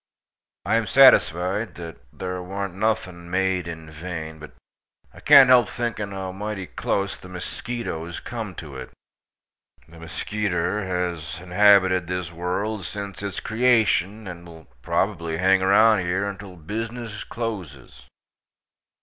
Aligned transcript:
I 0.65 0.77
am 0.77 0.87
satisfied 0.87 1.75
that 1.75 1.97
thare 2.17 2.41
want 2.41 2.73
nothing 2.73 3.29
made 3.29 3.67
in 3.67 3.87
vain, 3.87 4.39
but 4.39 4.53
i 5.13 5.19
kant 5.19 5.49
help 5.49 5.69
thinking 5.69 6.09
how 6.09 6.31
mighty 6.31 6.65
kluss 6.65 7.15
the 7.15 7.27
musketoze 7.27 8.19
kum 8.19 8.55
to 8.55 8.77
it. 8.77 8.89
The 9.87 9.97
muskeeter 9.99 10.87
haz 10.87 11.39
inhabited 11.39 12.07
this 12.07 12.31
world 12.31 12.83
since 12.85 13.21
its 13.21 13.39
kreashun, 13.39 14.25
and 14.27 14.47
will 14.47 14.65
probably 14.81 15.37
hang 15.37 15.61
around 15.61 15.99
here 15.99 16.27
until 16.27 16.57
bizzness 16.57 17.23
closes. 17.23 18.07